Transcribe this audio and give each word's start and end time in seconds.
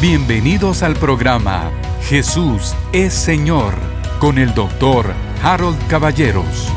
Bienvenidos 0.00 0.82
al 0.82 0.94
programa 0.94 1.70
Jesús 2.04 2.74
es 2.90 3.12
Señor 3.12 3.74
con 4.18 4.38
el 4.38 4.54
doctor 4.54 5.12
Harold 5.42 5.76
Caballeros. 5.88 6.72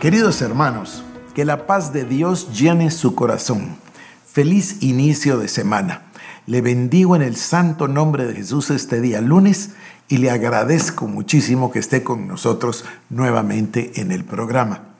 Queridos 0.00 0.40
hermanos, 0.40 1.02
que 1.34 1.44
la 1.44 1.66
paz 1.66 1.92
de 1.92 2.04
Dios 2.04 2.56
llene 2.56 2.92
su 2.92 3.16
corazón. 3.16 3.76
Feliz 4.24 4.84
inicio 4.84 5.36
de 5.36 5.48
semana. 5.48 6.02
Le 6.46 6.60
bendigo 6.60 7.16
en 7.16 7.22
el 7.22 7.34
santo 7.34 7.88
nombre 7.88 8.24
de 8.24 8.34
Jesús 8.34 8.70
este 8.70 9.00
día 9.00 9.20
lunes 9.20 9.70
y 10.06 10.18
le 10.18 10.30
agradezco 10.30 11.08
muchísimo 11.08 11.72
que 11.72 11.80
esté 11.80 12.04
con 12.04 12.28
nosotros 12.28 12.84
nuevamente 13.10 14.00
en 14.00 14.12
el 14.12 14.22
programa. 14.22 14.93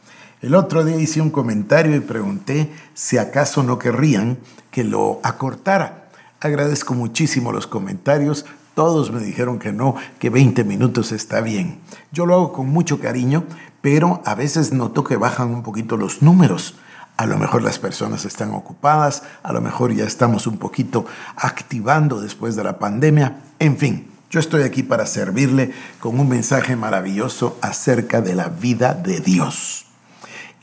El 0.44 0.54
otro 0.56 0.84
día 0.84 0.96
hice 0.96 1.22
un 1.22 1.30
comentario 1.30 1.96
y 1.96 2.00
pregunté 2.00 2.70
si 2.92 3.16
acaso 3.16 3.62
no 3.62 3.78
querrían 3.78 4.36
que 4.70 4.84
lo 4.84 5.18
acortara. 5.22 6.10
Agradezco 6.38 6.92
muchísimo 6.92 7.50
los 7.50 7.66
comentarios. 7.66 8.44
Todos 8.74 9.10
me 9.10 9.20
dijeron 9.20 9.58
que 9.58 9.72
no, 9.72 9.94
que 10.18 10.28
20 10.28 10.62
minutos 10.64 11.12
está 11.12 11.40
bien. 11.40 11.80
Yo 12.12 12.26
lo 12.26 12.34
hago 12.34 12.52
con 12.52 12.68
mucho 12.68 13.00
cariño, 13.00 13.44
pero 13.80 14.20
a 14.26 14.34
veces 14.34 14.70
noto 14.70 15.02
que 15.02 15.16
bajan 15.16 15.48
un 15.48 15.62
poquito 15.62 15.96
los 15.96 16.20
números. 16.20 16.74
A 17.16 17.24
lo 17.24 17.38
mejor 17.38 17.62
las 17.62 17.78
personas 17.78 18.26
están 18.26 18.50
ocupadas, 18.50 19.22
a 19.42 19.50
lo 19.50 19.62
mejor 19.62 19.94
ya 19.94 20.04
estamos 20.04 20.46
un 20.46 20.58
poquito 20.58 21.06
activando 21.36 22.20
después 22.20 22.54
de 22.54 22.64
la 22.64 22.78
pandemia. 22.78 23.40
En 23.60 23.78
fin, 23.78 24.08
yo 24.28 24.40
estoy 24.40 24.64
aquí 24.64 24.82
para 24.82 25.06
servirle 25.06 25.72
con 26.00 26.20
un 26.20 26.28
mensaje 26.28 26.76
maravilloso 26.76 27.56
acerca 27.62 28.20
de 28.20 28.34
la 28.34 28.50
vida 28.50 28.92
de 28.92 29.20
Dios. 29.20 29.83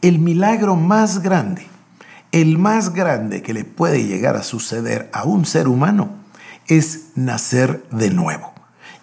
El 0.02 0.18
milagro 0.18 0.76
más 0.76 1.22
grande, 1.22 1.68
el 2.32 2.58
más 2.58 2.92
grande 2.92 3.44
que 3.44 3.54
le 3.54 3.66
puede 3.66 4.04
llegar 4.04 4.36
a 4.36 4.42
suceder 4.42 5.12
a 5.14 5.26
un 5.26 5.46
ser 5.46 5.68
humano 5.68 6.10
es 6.68 7.10
nacer 7.14 7.84
de 7.92 8.10
nuevo. 8.10 8.52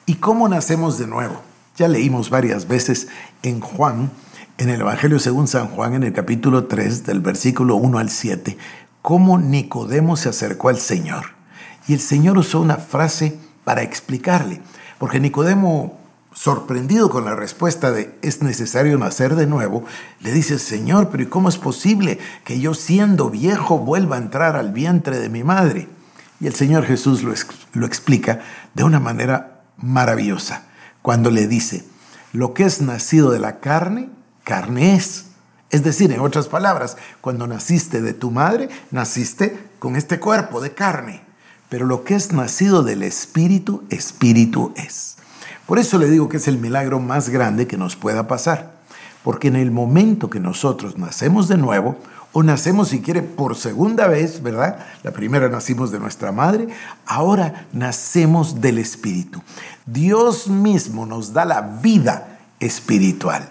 ¿Y 0.06 0.16
cómo 0.16 0.48
nacemos 0.48 0.98
de 0.98 1.06
nuevo? 1.06 1.40
Ya 1.76 1.86
leímos 1.86 2.30
varias 2.30 2.66
veces 2.66 3.06
en 3.44 3.60
Juan, 3.60 4.10
en 4.56 4.70
el 4.70 4.80
Evangelio 4.80 5.20
según 5.20 5.46
San 5.46 5.68
Juan, 5.68 5.94
en 5.94 6.02
el 6.02 6.12
capítulo 6.12 6.64
3, 6.64 7.06
del 7.06 7.20
versículo 7.20 7.76
1 7.76 7.98
al 7.98 8.10
7, 8.10 8.58
cómo 9.00 9.38
Nicodemo 9.38 10.16
se 10.16 10.30
acercó 10.30 10.68
al 10.68 10.78
Señor. 10.78 11.26
Y 11.86 11.92
el 11.92 12.00
Señor 12.00 12.38
usó 12.38 12.60
una 12.60 12.76
frase 12.76 13.38
para 13.62 13.82
explicarle. 13.82 14.60
Porque 14.98 15.20
Nicodemo, 15.20 15.96
sorprendido 16.38 17.10
con 17.10 17.24
la 17.24 17.34
respuesta 17.34 17.90
de 17.90 18.16
es 18.22 18.42
necesario 18.42 18.96
nacer 18.96 19.34
de 19.34 19.48
nuevo, 19.48 19.82
le 20.20 20.30
dice, 20.30 20.60
Señor, 20.60 21.08
pero 21.10 21.28
¿cómo 21.28 21.48
es 21.48 21.58
posible 21.58 22.20
que 22.44 22.60
yo 22.60 22.74
siendo 22.74 23.28
viejo 23.28 23.78
vuelva 23.80 24.14
a 24.14 24.20
entrar 24.20 24.54
al 24.54 24.70
vientre 24.70 25.18
de 25.18 25.30
mi 25.30 25.42
madre? 25.42 25.88
Y 26.38 26.46
el 26.46 26.54
Señor 26.54 26.84
Jesús 26.84 27.24
lo, 27.24 27.34
lo 27.72 27.86
explica 27.86 28.38
de 28.74 28.84
una 28.84 29.00
manera 29.00 29.62
maravillosa, 29.78 30.62
cuando 31.02 31.32
le 31.32 31.48
dice, 31.48 31.84
lo 32.32 32.54
que 32.54 32.62
es 32.62 32.80
nacido 32.82 33.32
de 33.32 33.40
la 33.40 33.58
carne, 33.58 34.08
carne 34.44 34.94
es. 34.94 35.24
Es 35.70 35.82
decir, 35.82 36.12
en 36.12 36.20
otras 36.20 36.46
palabras, 36.46 36.96
cuando 37.20 37.48
naciste 37.48 38.00
de 38.00 38.14
tu 38.14 38.30
madre, 38.30 38.68
naciste 38.92 39.58
con 39.80 39.96
este 39.96 40.20
cuerpo 40.20 40.60
de 40.60 40.72
carne. 40.72 41.20
Pero 41.68 41.84
lo 41.84 42.04
que 42.04 42.14
es 42.14 42.32
nacido 42.32 42.84
del 42.84 43.02
Espíritu, 43.02 43.82
Espíritu 43.90 44.72
es. 44.76 45.17
Por 45.68 45.78
eso 45.78 45.98
le 45.98 46.08
digo 46.08 46.30
que 46.30 46.38
es 46.38 46.48
el 46.48 46.56
milagro 46.56 46.98
más 46.98 47.28
grande 47.28 47.66
que 47.66 47.76
nos 47.76 47.94
pueda 47.94 48.26
pasar. 48.26 48.72
Porque 49.22 49.48
en 49.48 49.56
el 49.56 49.70
momento 49.70 50.30
que 50.30 50.40
nosotros 50.40 50.96
nacemos 50.96 51.46
de 51.46 51.58
nuevo, 51.58 51.98
o 52.32 52.42
nacemos 52.42 52.88
si 52.88 53.02
quiere 53.02 53.20
por 53.20 53.54
segunda 53.54 54.08
vez, 54.08 54.42
¿verdad? 54.42 54.78
La 55.02 55.10
primera 55.10 55.50
nacimos 55.50 55.92
de 55.92 55.98
nuestra 55.98 56.32
madre, 56.32 56.68
ahora 57.04 57.66
nacemos 57.74 58.62
del 58.62 58.78
Espíritu. 58.78 59.42
Dios 59.84 60.48
mismo 60.48 61.04
nos 61.04 61.34
da 61.34 61.44
la 61.44 61.60
vida 61.60 62.38
espiritual. 62.60 63.50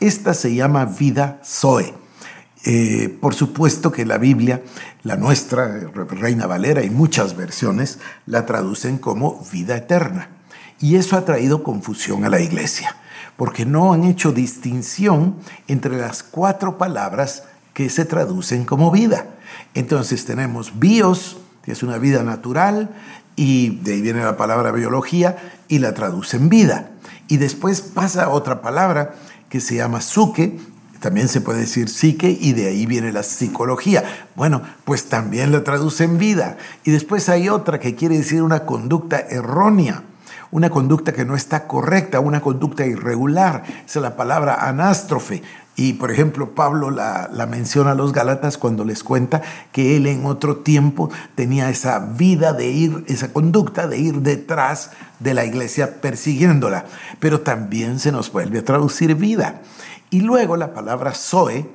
Esta 0.00 0.34
se 0.34 0.54
llama 0.54 0.84
vida 0.84 1.40
Zoe. 1.42 1.94
Eh, 2.66 3.08
por 3.22 3.34
supuesto 3.34 3.90
que 3.90 4.04
la 4.04 4.18
Biblia, 4.18 4.62
la 5.02 5.16
nuestra, 5.16 5.80
Reina 6.10 6.46
Valera 6.46 6.84
y 6.84 6.90
muchas 6.90 7.34
versiones, 7.34 8.00
la 8.26 8.44
traducen 8.44 8.98
como 8.98 9.42
vida 9.50 9.78
eterna. 9.78 10.28
Y 10.80 10.96
eso 10.96 11.16
ha 11.16 11.24
traído 11.24 11.62
confusión 11.62 12.24
a 12.24 12.30
la 12.30 12.40
iglesia, 12.40 12.96
porque 13.36 13.64
no 13.64 13.92
han 13.92 14.04
hecho 14.04 14.32
distinción 14.32 15.36
entre 15.68 15.96
las 15.96 16.22
cuatro 16.22 16.78
palabras 16.78 17.44
que 17.72 17.90
se 17.90 18.04
traducen 18.04 18.64
como 18.64 18.90
vida. 18.90 19.26
Entonces 19.74 20.24
tenemos 20.24 20.78
bios, 20.78 21.38
que 21.62 21.72
es 21.72 21.82
una 21.82 21.98
vida 21.98 22.22
natural, 22.22 22.90
y 23.36 23.80
de 23.80 23.94
ahí 23.94 24.00
viene 24.00 24.22
la 24.22 24.36
palabra 24.36 24.72
biología, 24.72 25.36
y 25.68 25.78
la 25.78 25.94
traducen 25.94 26.48
vida. 26.48 26.90
Y 27.28 27.38
después 27.38 27.80
pasa 27.80 28.28
otra 28.28 28.62
palabra 28.62 29.14
que 29.48 29.60
se 29.60 29.76
llama 29.76 30.00
suke, 30.00 30.58
también 31.04 31.28
se 31.28 31.42
puede 31.42 31.60
decir 31.60 31.90
psique 31.90 32.34
y 32.40 32.54
de 32.54 32.66
ahí 32.66 32.86
viene 32.86 33.12
la 33.12 33.22
psicología. 33.22 34.26
Bueno, 34.36 34.62
pues 34.86 35.10
también 35.10 35.52
la 35.52 35.62
traduce 35.62 36.04
en 36.04 36.16
vida. 36.16 36.56
Y 36.82 36.92
después 36.92 37.28
hay 37.28 37.50
otra 37.50 37.78
que 37.78 37.94
quiere 37.94 38.16
decir 38.16 38.42
una 38.42 38.64
conducta 38.64 39.18
errónea, 39.18 40.02
una 40.54 40.70
conducta 40.70 41.12
que 41.12 41.24
no 41.24 41.34
está 41.34 41.66
correcta, 41.66 42.20
una 42.20 42.40
conducta 42.40 42.86
irregular. 42.86 43.64
Esa 43.84 43.98
es 43.98 44.02
la 44.02 44.16
palabra 44.16 44.68
anástrofe. 44.68 45.42
Y 45.74 45.94
por 45.94 46.12
ejemplo, 46.12 46.54
Pablo 46.54 46.92
la, 46.92 47.28
menciona 47.50 47.90
a 47.90 47.94
los 47.96 48.12
Gálatas 48.12 48.56
cuando 48.56 48.84
les 48.84 49.02
cuenta 49.02 49.42
que 49.72 49.96
él 49.96 50.06
en 50.06 50.24
otro 50.26 50.58
tiempo 50.58 51.10
tenía 51.34 51.70
esa 51.70 51.98
vida 51.98 52.52
de 52.52 52.68
ir, 52.68 53.04
esa 53.08 53.32
conducta 53.32 53.88
de 53.88 53.98
ir 53.98 54.20
detrás 54.20 54.92
de 55.18 55.34
la 55.34 55.44
iglesia 55.44 56.00
persiguiéndola. 56.00 56.84
Pero 57.18 57.40
también 57.40 57.98
se 57.98 58.12
nos 58.12 58.30
vuelve 58.30 58.60
a 58.60 58.64
traducir 58.64 59.16
vida. 59.16 59.60
Y 60.10 60.20
luego 60.20 60.56
la 60.56 60.72
palabra 60.72 61.14
Zoe 61.14 61.68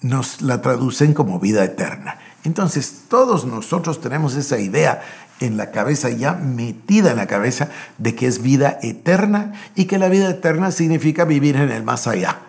nos 0.00 0.42
la 0.42 0.60
traducen 0.60 1.14
como 1.14 1.38
vida 1.38 1.62
eterna. 1.62 2.18
Entonces 2.42 3.02
todos 3.08 3.44
nosotros 3.44 4.00
tenemos 4.00 4.34
esa 4.34 4.58
idea 4.58 5.02
en 5.40 5.56
la 5.56 5.70
cabeza, 5.70 6.10
ya 6.10 6.34
metida 6.34 7.10
en 7.10 7.16
la 7.16 7.26
cabeza, 7.26 7.68
de 7.98 8.14
que 8.14 8.26
es 8.26 8.42
vida 8.42 8.78
eterna 8.82 9.52
y 9.74 9.84
que 9.84 9.98
la 9.98 10.08
vida 10.08 10.30
eterna 10.30 10.70
significa 10.70 11.24
vivir 11.24 11.56
en 11.56 11.70
el 11.70 11.82
más 11.82 12.06
allá. 12.06 12.47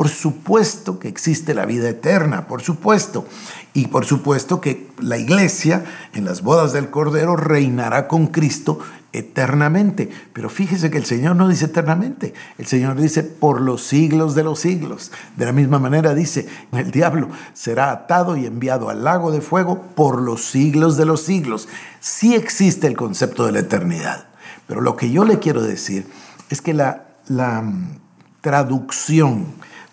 Por 0.00 0.08
supuesto 0.08 0.98
que 0.98 1.08
existe 1.08 1.52
la 1.52 1.66
vida 1.66 1.90
eterna, 1.90 2.46
por 2.46 2.62
supuesto. 2.62 3.26
Y 3.74 3.88
por 3.88 4.06
supuesto 4.06 4.58
que 4.58 4.88
la 4.98 5.18
iglesia 5.18 5.84
en 6.14 6.24
las 6.24 6.40
bodas 6.40 6.72
del 6.72 6.88
Cordero 6.88 7.36
reinará 7.36 8.08
con 8.08 8.28
Cristo 8.28 8.78
eternamente. 9.12 10.08
Pero 10.32 10.48
fíjese 10.48 10.90
que 10.90 10.96
el 10.96 11.04
Señor 11.04 11.36
no 11.36 11.48
dice 11.48 11.66
eternamente, 11.66 12.32
el 12.56 12.64
Señor 12.64 12.98
dice 12.98 13.22
por 13.22 13.60
los 13.60 13.82
siglos 13.82 14.34
de 14.34 14.42
los 14.42 14.60
siglos. 14.60 15.12
De 15.36 15.44
la 15.44 15.52
misma 15.52 15.78
manera 15.78 16.14
dice, 16.14 16.48
el 16.72 16.90
diablo 16.90 17.28
será 17.52 17.90
atado 17.90 18.38
y 18.38 18.46
enviado 18.46 18.88
al 18.88 19.04
lago 19.04 19.30
de 19.30 19.42
fuego 19.42 19.82
por 19.94 20.22
los 20.22 20.46
siglos 20.46 20.96
de 20.96 21.04
los 21.04 21.20
siglos. 21.20 21.68
Sí 22.00 22.34
existe 22.34 22.86
el 22.86 22.96
concepto 22.96 23.44
de 23.44 23.52
la 23.52 23.58
eternidad. 23.58 24.28
Pero 24.66 24.80
lo 24.80 24.96
que 24.96 25.10
yo 25.10 25.26
le 25.26 25.40
quiero 25.40 25.60
decir 25.60 26.06
es 26.48 26.62
que 26.62 26.72
la, 26.72 27.04
la 27.28 27.60
mm, 27.60 27.98
traducción 28.40 29.44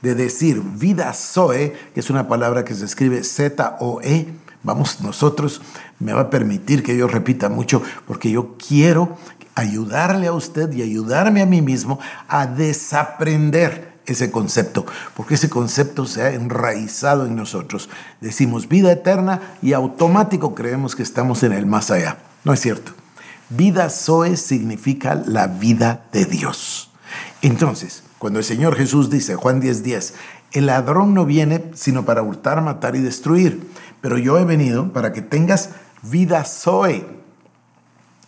de 0.01 0.15
decir 0.15 0.61
vida 0.61 1.13
Zoe, 1.13 1.75
que 1.93 1.99
es 1.99 2.09
una 2.09 2.27
palabra 2.27 2.63
que 2.63 2.75
se 2.75 2.85
escribe 2.85 3.23
Z-O-E, 3.23 4.27
vamos, 4.63 5.01
nosotros 5.01 5.61
me 5.99 6.13
va 6.13 6.21
a 6.21 6.29
permitir 6.29 6.83
que 6.83 6.97
yo 6.97 7.07
repita 7.07 7.49
mucho, 7.49 7.81
porque 8.05 8.31
yo 8.31 8.55
quiero 8.57 9.17
ayudarle 9.55 10.27
a 10.27 10.33
usted 10.33 10.71
y 10.73 10.83
ayudarme 10.83 11.41
a 11.41 11.45
mí 11.45 11.61
mismo 11.61 11.99
a 12.27 12.45
desaprender 12.45 13.97
ese 14.05 14.31
concepto, 14.31 14.85
porque 15.15 15.35
ese 15.35 15.49
concepto 15.49 16.05
se 16.05 16.21
ha 16.21 16.33
enraizado 16.33 17.25
en 17.25 17.35
nosotros. 17.35 17.89
Decimos 18.21 18.69
vida 18.69 18.91
eterna 18.91 19.41
y 19.61 19.73
automático 19.73 20.55
creemos 20.55 20.95
que 20.95 21.03
estamos 21.03 21.43
en 21.43 21.51
el 21.51 21.65
más 21.65 21.91
allá. 21.91 22.17
No 22.43 22.53
es 22.53 22.61
cierto. 22.61 22.93
Vida 23.49 23.89
Zoe 23.89 24.37
significa 24.37 25.15
la 25.15 25.47
vida 25.47 26.05
de 26.11 26.25
Dios. 26.25 26.91
Entonces, 27.41 28.03
cuando 28.19 28.39
el 28.39 28.45
Señor 28.45 28.75
Jesús 28.75 29.09
dice, 29.09 29.35
Juan 29.35 29.61
10:10, 29.61 29.81
10, 29.81 30.13
el 30.53 30.65
ladrón 30.67 31.13
no 31.13 31.25
viene 31.25 31.71
sino 31.73 32.05
para 32.05 32.23
hurtar, 32.23 32.61
matar 32.61 32.95
y 32.95 33.01
destruir, 33.01 33.69
pero 34.01 34.17
yo 34.17 34.39
he 34.39 34.45
venido 34.45 34.91
para 34.93 35.13
que 35.13 35.21
tengas 35.21 35.69
vida 36.01 36.43
Zoe 36.43 37.05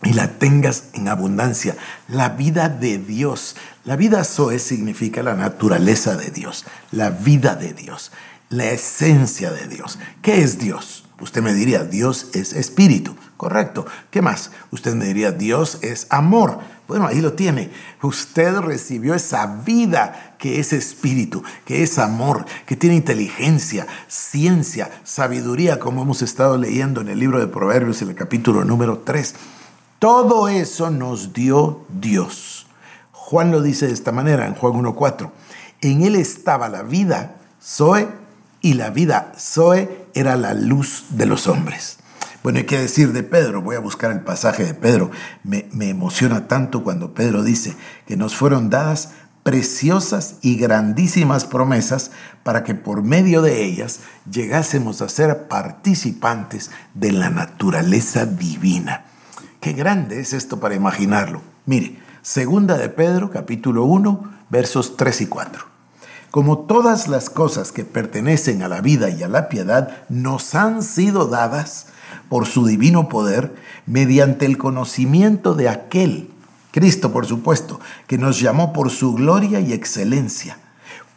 y 0.02 0.12
la 0.14 0.38
tengas 0.38 0.84
en 0.94 1.08
abundancia, 1.08 1.76
la 2.08 2.30
vida 2.30 2.68
de 2.68 2.98
Dios. 2.98 3.56
La 3.84 3.96
vida 3.96 4.24
Zoe 4.24 4.58
significa 4.58 5.22
la 5.22 5.34
naturaleza 5.34 6.16
de 6.16 6.30
Dios, 6.30 6.64
la 6.90 7.10
vida 7.10 7.54
de 7.54 7.74
Dios, 7.74 8.12
la 8.48 8.70
esencia 8.70 9.50
de 9.50 9.66
Dios. 9.68 9.98
¿Qué 10.22 10.42
es 10.42 10.58
Dios? 10.58 11.04
Usted 11.20 11.42
me 11.42 11.52
diría, 11.52 11.84
Dios 11.84 12.28
es 12.32 12.54
espíritu, 12.54 13.14
correcto. 13.36 13.86
¿Qué 14.10 14.22
más? 14.22 14.52
Usted 14.70 14.94
me 14.94 15.04
diría, 15.04 15.32
Dios 15.32 15.78
es 15.82 16.06
amor. 16.08 16.60
Bueno, 16.90 17.06
ahí 17.06 17.20
lo 17.20 17.34
tiene. 17.34 17.70
Usted 18.02 18.58
recibió 18.58 19.14
esa 19.14 19.46
vida 19.46 20.34
que 20.38 20.58
es 20.58 20.72
espíritu, 20.72 21.40
que 21.64 21.84
es 21.84 22.00
amor, 22.00 22.44
que 22.66 22.74
tiene 22.74 22.96
inteligencia, 22.96 23.86
ciencia, 24.08 24.90
sabiduría, 25.04 25.78
como 25.78 26.02
hemos 26.02 26.20
estado 26.20 26.58
leyendo 26.58 27.00
en 27.00 27.08
el 27.08 27.20
libro 27.20 27.38
de 27.38 27.46
Proverbios 27.46 28.02
en 28.02 28.08
el 28.08 28.16
capítulo 28.16 28.64
número 28.64 28.98
3. 29.04 29.36
Todo 30.00 30.48
eso 30.48 30.90
nos 30.90 31.32
dio 31.32 31.86
Dios. 32.00 32.66
Juan 33.12 33.52
lo 33.52 33.62
dice 33.62 33.86
de 33.86 33.92
esta 33.92 34.10
manera 34.10 34.48
en 34.48 34.56
Juan 34.56 34.72
1.4. 34.72 35.30
En 35.82 36.02
él 36.02 36.16
estaba 36.16 36.68
la 36.68 36.82
vida, 36.82 37.36
Zoe, 37.62 38.08
y 38.62 38.74
la 38.74 38.90
vida, 38.90 39.30
Zoe, 39.38 40.06
era 40.12 40.34
la 40.34 40.54
luz 40.54 41.04
de 41.10 41.26
los 41.26 41.46
hombres. 41.46 41.99
Bueno, 42.42 42.58
hay 42.58 42.64
que 42.64 42.78
decir 42.78 43.12
de 43.12 43.22
Pedro, 43.22 43.60
voy 43.60 43.76
a 43.76 43.80
buscar 43.80 44.10
el 44.12 44.20
pasaje 44.20 44.64
de 44.64 44.72
Pedro. 44.72 45.10
Me, 45.44 45.68
emociona 45.80 46.48
tanto 46.48 46.82
cuando 46.82 47.12
Pedro 47.12 47.42
dice 47.42 47.76
que 48.06 48.16
nos 48.16 48.34
fueron 48.34 48.70
dadas 48.70 49.10
preciosas 49.42 50.36
y 50.40 50.56
grandísimas 50.56 51.44
promesas 51.44 52.12
para 52.42 52.64
que 52.64 52.74
por 52.74 53.02
medio 53.02 53.42
de 53.42 53.62
ellas 53.62 54.00
llegásemos 54.30 55.02
a 55.02 55.10
ser 55.10 55.48
participantes 55.48 56.70
de 56.94 57.12
la 57.12 57.28
naturaleza 57.28 58.24
divina. 58.24 59.04
Qué 59.60 59.74
grande 59.74 60.20
es 60.20 60.32
esto 60.32 60.60
para 60.60 60.74
imaginarlo. 60.74 61.42
Mire, 61.66 61.98
segunda 62.22 62.78
de 62.78 62.88
Pedro, 62.88 63.30
capítulo 63.30 63.84
1, 63.84 64.32
versos 64.48 64.96
3 64.96 65.20
y 65.20 65.26
4. 65.26 65.64
Como 66.30 66.60
todas 66.60 67.06
las 67.06 67.28
cosas 67.28 67.70
que 67.70 67.84
pertenecen 67.84 68.62
a 68.62 68.68
la 68.68 68.80
vida 68.80 69.10
y 69.10 69.22
a 69.22 69.28
la 69.28 69.50
piedad 69.50 70.04
nos 70.08 70.54
han 70.54 70.82
sido 70.82 71.26
dadas 71.26 71.88
por 72.28 72.46
su 72.46 72.66
divino 72.66 73.08
poder 73.08 73.54
mediante 73.86 74.46
el 74.46 74.58
conocimiento 74.58 75.54
de 75.54 75.68
aquel, 75.68 76.30
Cristo 76.70 77.12
por 77.12 77.26
supuesto, 77.26 77.80
que 78.06 78.18
nos 78.18 78.40
llamó 78.40 78.72
por 78.72 78.90
su 78.90 79.14
gloria 79.14 79.60
y 79.60 79.72
excelencia, 79.72 80.58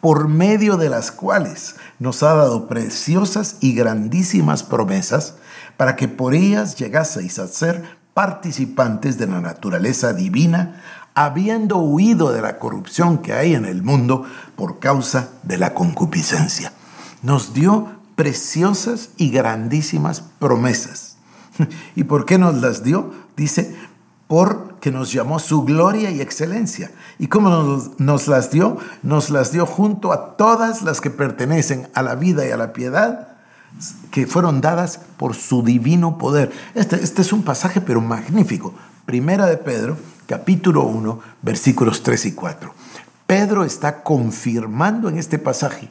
por 0.02 0.28
medio 0.28 0.78
de 0.78 0.90
las 0.90 1.12
cuales 1.12 1.76
nos 2.00 2.24
ha 2.24 2.34
dado 2.34 2.68
preciosas 2.68 3.58
y 3.62 3.74
grandísimas 3.74 4.64
promesas, 4.64 5.36
para 5.78 5.96
que 5.96 6.08
por 6.08 6.34
ellas 6.34 6.76
llegaseis 6.76 7.40
a 7.40 7.48
ser 7.48 7.84
participantes 8.14 9.18
de 9.18 9.28
la 9.28 9.42
naturaleza 9.42 10.14
divina, 10.14 10.82
habiendo 11.16 11.78
huido 11.78 12.32
de 12.32 12.42
la 12.42 12.58
corrupción 12.58 13.20
que 13.20 13.34
hay 13.34 13.54
en 13.54 13.66
el 13.66 13.84
mundo 13.84 14.26
por 14.56 14.80
causa 14.80 15.30
de 15.44 15.58
la 15.58 15.74
concupiscencia. 15.74 16.74
Nos 17.22 17.54
dio 17.54 18.03
preciosas 18.16 19.10
y 19.18 19.30
grandísimas 19.30 20.22
promesas. 20.40 21.18
¿Y 21.96 22.04
por 22.04 22.26
qué 22.26 22.38
nos 22.38 22.56
las 22.62 22.84
dio? 22.84 23.12
Dice, 23.36 23.76
porque 24.28 24.92
nos 24.92 25.12
llamó 25.12 25.40
su 25.40 25.64
gloria 25.64 26.12
y 26.12 26.22
excelencia. 26.22 26.92
¿Y 27.20 27.28
cómo 27.28 27.50
nos, 27.98 28.28
las 28.28 28.52
dio? 28.52 28.78
Nos 29.02 29.30
las 29.30 29.52
dio 29.52 29.66
junto 29.66 30.12
a 30.12 30.36
todas 30.38 30.82
las 30.82 31.02
que 31.02 31.10
pertenecen 31.10 31.88
a 31.94 32.02
la 32.02 32.16
vida 32.16 32.48
y 32.48 32.52
a 32.52 32.58
la 32.58 32.74
piedad, 32.74 33.30
que 34.12 34.28
fueron 34.28 34.62
dadas 34.62 35.00
por 35.18 35.36
su 35.36 35.64
divino 35.64 36.18
poder. 36.18 36.52
Este, 36.76 36.96
este 37.04 37.22
es 37.22 37.34
un 37.34 37.44
pasaje 37.44 37.82
pero 37.82 38.02
magnífico. 38.02 38.74
Primera 39.06 39.46
de 39.46 39.58
Pedro, 39.58 39.98
capítulo 40.28 40.84
1, 40.84 41.20
versículos 41.42 42.04
3 42.04 42.28
y 42.28 42.32
4. 42.34 42.74
Pedro 43.28 43.64
está 43.64 44.04
confirmando 44.04 45.10
en 45.10 45.18
este 45.18 45.40
pasaje 45.40 45.90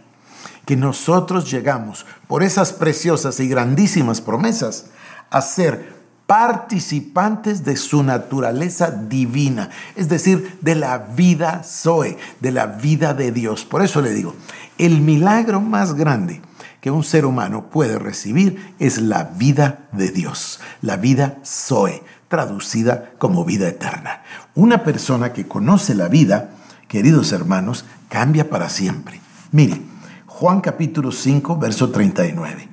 que 0.64 0.76
nosotros 0.76 1.50
llegamos 1.50 2.06
por 2.29 2.43
esas 2.43 2.73
preciosas 2.73 3.41
y 3.41 3.49
grandísimas 3.49 4.20
promesas 4.20 4.87
a 5.31 5.41
ser 5.41 6.03
participantes 6.26 7.64
de 7.64 7.76
su 7.76 8.03
naturaleza 8.03 8.91
divina, 8.91 9.70
es 9.97 10.09
decir, 10.09 10.59
de 10.61 10.75
la 10.75 10.99
vida 10.99 11.62
Zoe, 11.64 12.17
de 12.41 12.53
la 12.53 12.67
vida 12.67 13.12
de 13.12 13.32
Dios. 13.32 13.64
Por 13.64 13.82
eso 13.82 14.00
le 14.00 14.12
digo, 14.12 14.35
el 14.79 15.00
milagro 15.00 15.61
más 15.61 15.94
grande 15.94 16.41
que 16.81 16.91
un 16.91 17.05
ser 17.05 17.26
humano 17.26 17.70
puede 17.70 17.99
recibir 17.99 18.75
es 18.79 18.99
la 18.99 19.25
vida 19.25 19.88
de 19.93 20.11
Dios, 20.11 20.61
la 20.81 20.97
vida 20.97 21.38
Zoe, 21.44 22.03
traducida 22.29 23.12
como 23.19 23.44
vida 23.44 23.69
eterna. 23.69 24.23
Una 24.55 24.85
persona 24.85 25.32
que 25.32 25.47
conoce 25.47 25.94
la 25.94 26.08
vida, 26.08 26.50
queridos 26.88 27.32
hermanos, 27.32 27.85
cambia 28.08 28.49
para 28.49 28.70
siempre. 28.70 29.20
Mire, 29.50 29.92
Juan 30.34 30.62
capítulo 30.62 31.12
5, 31.12 31.58
verso 31.58 31.90
39. 31.90 32.67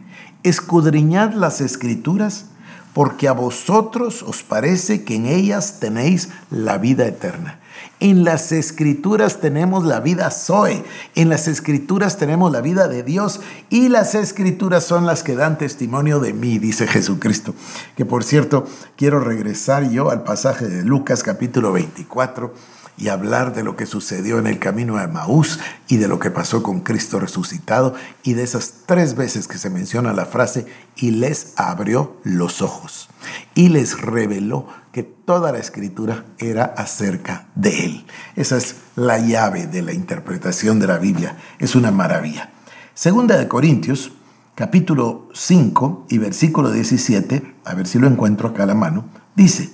Escudriñad 0.44 1.34
las 1.34 1.60
escrituras 1.60 2.46
porque 2.94 3.28
a 3.28 3.34
vosotros 3.34 4.24
os 4.24 4.44
parece 4.44 5.04
que 5.04 5.16
en 5.16 5.26
ellas 5.26 5.80
tenéis 5.80 6.30
la 6.50 6.78
vida 6.78 7.06
eterna. 7.06 7.60
En 8.00 8.24
las 8.24 8.54
escrituras 8.54 9.42
tenemos 9.42 9.84
la 9.86 10.00
vida 10.00 10.32
Zoe, 10.32 10.86
en 11.16 11.28
las 11.28 11.50
escrituras 11.50 12.18
tenemos 12.18 12.50
la 12.50 12.62
vida 12.62 12.88
de 12.88 13.04
Dios 13.04 13.42
y 13.70 13.90
las 13.90 14.16
escrituras 14.16 14.86
son 14.86 15.06
las 15.06 15.22
que 15.22 15.36
dan 15.36 15.58
testimonio 15.58 16.22
de 16.22 16.34
mí, 16.34 16.60
dice 16.60 16.88
Jesucristo. 16.88 17.54
Que 17.98 18.06
por 18.06 18.24
cierto, 18.24 18.68
quiero 18.96 19.20
regresar 19.20 19.90
yo 19.90 20.10
al 20.10 20.24
pasaje 20.24 20.66
de 20.68 20.84
Lucas 20.84 21.24
capítulo 21.24 21.74
24 21.74 22.54
y 23.00 23.08
hablar 23.08 23.54
de 23.54 23.64
lo 23.64 23.78
que 23.78 23.86
sucedió 23.86 24.40
en 24.40 24.48
el 24.48 24.60
camino 24.60 24.98
de 24.98 25.08
Maús 25.08 25.60
y 25.88 25.98
de 25.98 26.10
lo 26.10 26.20
que 26.20 26.32
pasó 26.32 26.62
con 26.62 26.82
Cristo 26.82 27.20
resucitado 27.20 27.96
y 28.24 28.34
de 28.34 28.44
esas 28.44 28.74
tres 28.86 29.16
veces 29.16 29.48
que 29.48 29.58
se 29.58 29.70
menciona 29.70 30.14
la 30.14 30.26
frase 30.26 30.66
y 30.98 31.12
les 31.12 31.54
abrió 31.56 32.18
los 32.24 32.62
ojos 32.62 33.10
y 33.56 33.70
les 33.70 34.02
reveló 34.02 34.68
que 34.92 35.04
toda 35.04 35.54
la 35.54 35.60
escritura 35.60 36.26
era 36.40 36.66
acerca 36.66 37.48
de 37.56 37.86
él. 37.86 38.06
Esa 38.36 38.58
es 38.58 38.76
la 38.96 39.18
llave 39.18 39.68
de 39.68 39.82
la 39.82 39.94
interpretación 39.94 40.80
de 40.80 40.88
la 40.88 40.98
Biblia. 40.98 41.38
Es 41.58 41.76
una 41.76 41.92
maravilla. 41.92 42.52
Segunda 42.94 43.38
de 43.38 43.48
Corintios, 43.48 44.12
capítulo 44.56 45.30
5 45.34 46.08
y 46.10 46.18
versículo 46.18 46.70
17, 46.70 47.56
a 47.64 47.74
ver 47.76 47.88
si 47.88 47.98
lo 47.98 48.08
encuentro 48.08 48.50
acá 48.50 48.64
a 48.64 48.66
la 48.66 48.76
mano, 48.76 49.06
dice, 49.36 49.70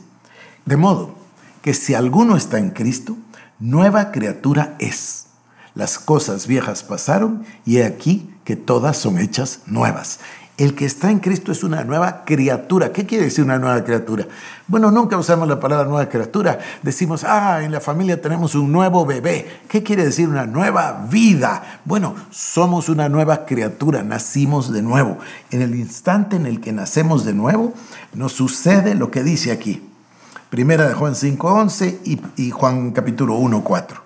de 0.65 0.77
modo 0.77 1.14
que 1.65 1.73
si 1.73 1.95
alguno 1.95 2.37
está 2.37 2.59
en 2.59 2.69
Cristo, 2.69 3.17
nueva 3.57 4.11
criatura 4.11 4.75
es. 4.77 5.25
Las 5.73 5.97
cosas 5.97 6.45
viejas 6.45 6.83
pasaron 6.83 7.43
y 7.65 7.77
he 7.77 7.85
aquí 7.85 8.29
que 8.43 8.55
todas 8.55 8.97
son 8.97 9.17
hechas 9.17 9.61
nuevas. 9.65 10.19
El 10.57 10.75
que 10.75 10.85
está 10.85 11.09
en 11.09 11.17
Cristo 11.17 11.51
es 11.51 11.63
una 11.63 11.83
nueva 11.83 12.23
criatura. 12.23 12.93
¿Qué 12.93 13.07
quiere 13.07 13.23
decir 13.23 13.43
una 13.43 13.57
nueva 13.57 13.83
criatura? 13.83 14.27
Bueno, 14.67 14.91
nunca 14.91 15.17
usamos 15.17 15.47
la 15.47 15.59
palabra 15.59 15.87
nueva 15.89 16.07
criatura. 16.07 16.59
Decimos, 16.83 17.23
ah, 17.23 17.63
en 17.63 17.71
la 17.71 17.81
familia 17.81 18.21
tenemos 18.21 18.53
un 18.53 18.71
nuevo 18.71 19.03
bebé. 19.03 19.61
¿Qué 19.67 19.81
quiere 19.81 20.05
decir 20.05 20.29
una 20.29 20.45
nueva 20.45 21.07
vida? 21.09 21.81
Bueno, 21.83 22.13
somos 22.29 22.89
una 22.89 23.09
nueva 23.09 23.47
criatura, 23.47 24.03
nacimos 24.03 24.71
de 24.71 24.83
nuevo. 24.83 25.17
En 25.49 25.63
el 25.63 25.73
instante 25.73 26.35
en 26.35 26.45
el 26.45 26.61
que 26.61 26.73
nacemos 26.73 27.25
de 27.25 27.33
nuevo, 27.33 27.73
nos 28.13 28.33
sucede 28.33 28.93
lo 28.93 29.09
que 29.09 29.23
dice 29.23 29.51
aquí. 29.51 29.81
Primera 30.49 30.87
de 30.87 30.93
Juan 30.93 31.13
5.11 31.13 31.99
y, 32.05 32.21
y 32.37 32.51
Juan 32.51 32.91
capítulo 32.91 33.37
1.4. 33.37 34.05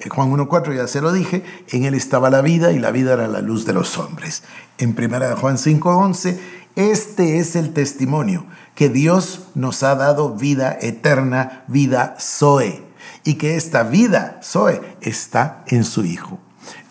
En 0.00 0.10
Juan 0.10 0.30
1.4 0.30 0.76
ya 0.76 0.88
se 0.88 1.00
lo 1.00 1.12
dije, 1.12 1.44
en 1.70 1.84
él 1.84 1.94
estaba 1.94 2.28
la 2.28 2.42
vida 2.42 2.72
y 2.72 2.78
la 2.78 2.90
vida 2.90 3.14
era 3.14 3.28
la 3.28 3.40
luz 3.40 3.64
de 3.64 3.72
los 3.72 3.96
hombres. 3.98 4.42
En 4.78 4.94
Primera 4.94 5.28
de 5.28 5.36
Juan 5.36 5.56
5.11, 5.56 6.38
este 6.74 7.38
es 7.38 7.56
el 7.56 7.72
testimonio, 7.72 8.44
que 8.74 8.90
Dios 8.90 9.48
nos 9.54 9.82
ha 9.82 9.94
dado 9.94 10.34
vida 10.34 10.76
eterna, 10.80 11.64
vida 11.68 12.16
Zoe, 12.20 12.82
y 13.24 13.34
que 13.34 13.56
esta 13.56 13.82
vida 13.82 14.38
Zoe 14.42 14.82
está 15.00 15.64
en 15.68 15.84
su 15.84 16.04
Hijo. 16.04 16.38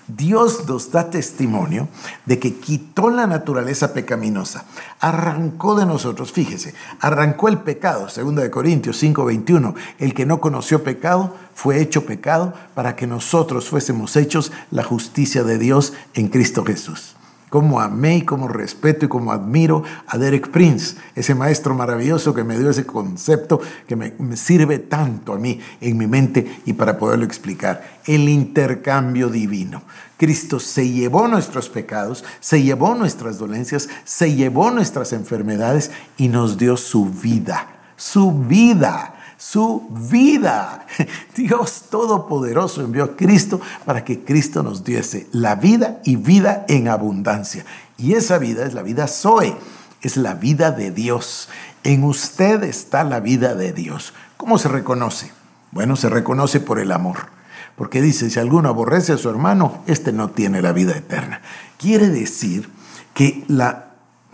Dios 0.07 0.67
nos 0.67 0.91
da 0.91 1.09
testimonio 1.09 1.87
de 2.25 2.37
que 2.39 2.55
quitó 2.55 3.09
la 3.09 3.27
naturaleza 3.27 3.93
pecaminosa, 3.93 4.65
arrancó 4.99 5.75
de 5.75 5.85
nosotros, 5.85 6.31
fíjese, 6.31 6.73
arrancó 6.99 7.47
el 7.47 7.59
pecado, 7.59 8.07
2 8.07 8.49
Corintios 8.49 9.01
5:21, 9.01 9.75
el 9.99 10.13
que 10.13 10.25
no 10.25 10.39
conoció 10.39 10.83
pecado 10.83 11.35
fue 11.55 11.81
hecho 11.81 12.05
pecado 12.05 12.53
para 12.75 12.95
que 12.95 13.07
nosotros 13.07 13.69
fuésemos 13.69 14.15
hechos 14.15 14.51
la 14.71 14.83
justicia 14.83 15.43
de 15.43 15.57
Dios 15.57 15.93
en 16.13 16.27
Cristo 16.27 16.63
Jesús 16.63 17.15
cómo 17.49 17.79
amé 17.79 18.17
y 18.17 18.21
cómo 18.23 18.47
respeto 18.47 19.05
y 19.05 19.09
cómo 19.09 19.31
admiro 19.31 19.83
a 20.07 20.17
Derek 20.17 20.49
Prince, 20.49 20.97
ese 21.15 21.35
maestro 21.35 21.73
maravilloso 21.73 22.33
que 22.33 22.43
me 22.43 22.57
dio 22.57 22.69
ese 22.69 22.85
concepto 22.85 23.61
que 23.87 23.95
me, 23.95 24.13
me, 24.19 24.35
sirve 24.37 24.79
tanto 24.79 25.33
a 25.33 25.37
mí 25.37 25.59
en 25.81 25.97
mi 25.97 26.07
mente 26.07 26.61
y 26.65 26.73
para 26.73 26.97
poderlo 26.97 27.25
explicar. 27.25 27.99
El 28.05 28.29
intercambio 28.29 29.29
divino. 29.29 29.83
Cristo 30.17 30.59
se 30.59 30.89
llevó 30.89 31.27
nuestros 31.27 31.69
pecados, 31.69 32.23
se 32.39 32.61
llevó 32.61 32.95
nuestras 32.95 33.37
dolencias, 33.37 33.89
se 34.03 34.33
llevó 34.33 34.71
nuestras 34.71 35.13
enfermedades 35.13 35.91
y 36.17 36.29
nos 36.29 36.57
dio 36.57 36.77
su 36.77 37.05
vida, 37.05 37.67
su 37.97 38.31
vida 38.31 39.14
su 39.37 39.87
vida. 39.89 40.85
Dios 41.35 41.83
Todopoderoso 41.89 42.81
envió 42.81 43.03
a 43.03 43.15
Cristo 43.15 43.59
para 43.85 44.03
que 44.03 44.23
Cristo 44.23 44.63
nos 44.63 44.83
diese 44.83 45.27
la 45.31 45.55
vida 45.55 45.99
y 46.03 46.15
vida 46.15 46.65
en 46.67 46.87
abundancia. 46.87 47.65
Y 47.97 48.13
esa 48.13 48.37
vida 48.37 48.65
es 48.65 48.73
la 48.73 48.81
vida 48.81 49.07
Zoe, 49.07 49.55
es 50.01 50.17
la 50.17 50.33
vida 50.35 50.71
de 50.71 50.91
Dios. 50.91 51.49
En 51.83 52.03
usted 52.03 52.63
está 52.63 53.03
la 53.03 53.19
vida 53.19 53.55
de 53.55 53.73
Dios. 53.73 54.13
¿Cómo 54.37 54.57
se 54.57 54.67
reconoce? 54.67 55.31
Bueno, 55.71 55.95
se 55.95 56.09
reconoce 56.09 56.59
por 56.59 56.79
el 56.79 56.91
amor. 56.91 57.35
Porque 57.75 58.01
dice, 58.01 58.29
si 58.29 58.39
alguno 58.39 58.69
aborrece 58.69 59.13
a 59.13 59.17
su 59.17 59.29
hermano, 59.29 59.83
este 59.85 60.13
no 60.13 60.29
tiene 60.29 60.61
la 60.61 60.71
vida 60.71 60.95
eterna. 60.95 61.41
Quiere 61.77 62.09
decir 62.09 62.69
que 63.13 63.43
la 63.47 63.84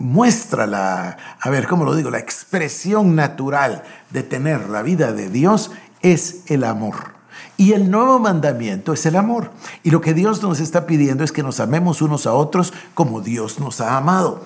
muestra 0.02 0.66
la, 0.66 1.16
a 1.40 1.50
ver, 1.50 1.68
¿cómo 1.68 1.84
lo 1.84 1.94
digo? 1.94 2.10
La 2.10 2.18
expresión 2.18 3.14
natural 3.14 3.84
de 4.10 4.22
tener 4.22 4.68
la 4.68 4.82
vida 4.82 5.12
de 5.12 5.30
Dios 5.30 5.70
es 6.02 6.42
el 6.46 6.64
amor. 6.64 7.12
Y 7.56 7.72
el 7.72 7.90
nuevo 7.90 8.18
mandamiento 8.18 8.92
es 8.92 9.06
el 9.06 9.16
amor. 9.16 9.52
Y 9.84 9.90
lo 9.90 10.00
que 10.00 10.14
Dios 10.14 10.42
nos 10.42 10.58
está 10.58 10.86
pidiendo 10.86 11.22
es 11.22 11.30
que 11.30 11.44
nos 11.44 11.60
amemos 11.60 12.02
unos 12.02 12.26
a 12.26 12.32
otros 12.32 12.72
como 12.94 13.20
Dios 13.20 13.60
nos 13.60 13.80
ha 13.80 13.96
amado, 13.96 14.44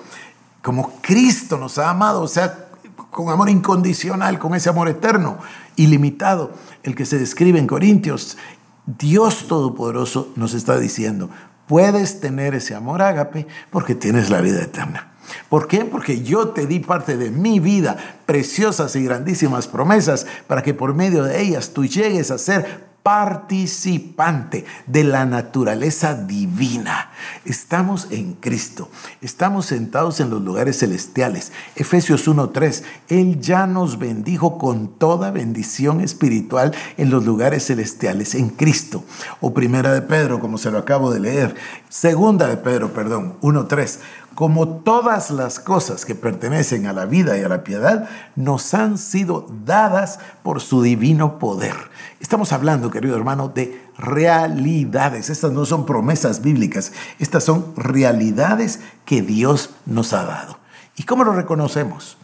como 0.61 0.91
Cristo 1.01 1.57
nos 1.57 1.79
ha 1.79 1.89
amado, 1.89 2.21
o 2.21 2.27
sea, 2.27 2.67
con 3.09 3.29
amor 3.29 3.49
incondicional, 3.49 4.37
con 4.37 4.53
ese 4.53 4.69
amor 4.69 4.87
eterno, 4.87 5.39
ilimitado, 5.75 6.51
el 6.83 6.93
que 6.93 7.05
se 7.05 7.17
describe 7.17 7.57
en 7.57 7.65
Corintios. 7.65 8.37
Dios 8.85 9.47
Todopoderoso 9.47 10.31
nos 10.35 10.53
está 10.53 10.77
diciendo, 10.77 11.29
puedes 11.67 12.19
tener 12.19 12.53
ese 12.53 12.75
amor 12.75 13.01
ágape 13.01 13.47
porque 13.71 13.95
tienes 13.95 14.29
la 14.29 14.41
vida 14.41 14.61
eterna. 14.61 15.16
¿Por 15.49 15.67
qué? 15.67 15.85
Porque 15.85 16.21
yo 16.21 16.49
te 16.49 16.67
di 16.67 16.79
parte 16.79 17.17
de 17.17 17.31
mi 17.31 17.59
vida, 17.59 17.97
preciosas 18.25 18.95
y 18.95 19.03
grandísimas 19.03 19.67
promesas, 19.67 20.25
para 20.47 20.63
que 20.63 20.73
por 20.73 20.93
medio 20.93 21.23
de 21.23 21.41
ellas 21.41 21.71
tú 21.73 21.85
llegues 21.85 22.31
a 22.31 22.37
ser 22.37 22.87
participante 23.07 24.65
de 24.85 25.05
la 25.05 25.25
naturaleza 25.25 26.13
divina. 26.13 27.11
Estamos 27.45 28.09
en 28.11 28.33
Cristo, 28.33 28.89
estamos 29.21 29.67
sentados 29.67 30.19
en 30.19 30.29
los 30.29 30.41
lugares 30.41 30.79
celestiales. 30.79 31.53
Efesios 31.77 32.27
1.3, 32.27 32.83
Él 33.07 33.39
ya 33.39 33.65
nos 33.65 33.97
bendijo 33.97 34.57
con 34.57 34.89
toda 34.89 35.31
bendición 35.31 36.01
espiritual 36.01 36.75
en 36.97 37.09
los 37.09 37.23
lugares 37.23 37.67
celestiales, 37.67 38.35
en 38.35 38.49
Cristo. 38.49 39.05
O 39.39 39.53
primera 39.53 39.93
de 39.93 40.01
Pedro, 40.01 40.41
como 40.41 40.57
se 40.57 40.69
lo 40.69 40.77
acabo 40.77 41.09
de 41.09 41.21
leer. 41.21 41.55
Segunda 41.87 42.47
de 42.47 42.57
Pedro, 42.57 42.91
perdón, 42.91 43.37
1.3 43.39 43.99
como 44.37 44.67
todas 44.67 45.31
las 45.31 45.59
cosas 45.59 46.05
que 46.05 46.13
pertenecen 46.13 46.85
a 46.85 46.93
la 46.93 47.07
vida 47.07 47.39
y 47.39 47.41
a 47.41 47.49
la 47.49 47.63
piedad, 47.63 48.07
nos 48.35 48.75
han 48.75 48.99
sido 48.99 49.47
dadas 49.65 50.19
por 50.43 50.61
su 50.61 50.83
divino 50.83 51.39
poder. 51.39 51.73
Estamos 52.19 52.53
hablando, 52.53 52.91
querido 52.91 53.17
hermano, 53.17 53.47
de 53.47 53.81
realidades. 53.97 55.31
Estas 55.31 55.51
no 55.53 55.65
son 55.65 55.87
promesas 55.87 56.43
bíblicas, 56.43 56.91
estas 57.17 57.45
son 57.45 57.73
realidades 57.75 58.79
que 59.05 59.23
Dios 59.23 59.71
nos 59.87 60.13
ha 60.13 60.23
dado. 60.23 60.59
¿Y 60.95 61.01
cómo 61.01 61.23
lo 61.23 61.33
reconocemos? 61.33 62.19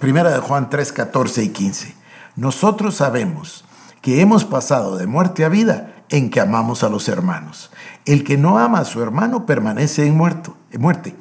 Primera 0.00 0.30
de 0.30 0.40
Juan 0.40 0.68
3, 0.68 0.92
14 0.92 1.42
y 1.42 1.48
15. 1.48 1.94
Nosotros 2.36 2.96
sabemos 2.96 3.64
que 4.02 4.20
hemos 4.20 4.44
pasado 4.44 4.98
de 4.98 5.06
muerte 5.06 5.46
a 5.46 5.48
vida 5.48 5.93
en 6.10 6.30
que 6.30 6.40
amamos 6.40 6.82
a 6.82 6.88
los 6.88 7.08
hermanos. 7.08 7.70
El 8.04 8.24
que 8.24 8.36
no 8.36 8.58
ama 8.58 8.80
a 8.80 8.84
su 8.84 9.02
hermano 9.02 9.46
permanece 9.46 10.06
en, 10.06 10.16
muerto, 10.16 10.56
en 10.70 10.80
muerte. 10.80 11.14